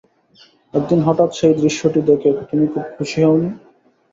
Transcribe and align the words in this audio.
একদিন 0.73 0.99
হঠাৎ 1.03 1.29
সেই 1.33 1.53
দৃশ্যটি 1.59 2.01
দেখে 2.09 2.29
তুমি 2.49 2.65
খুব 2.67 2.85
খুশি 2.95 3.19
হও 3.23 3.35
নি। 3.41 3.49